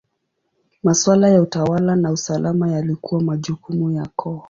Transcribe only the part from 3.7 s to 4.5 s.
ya koo.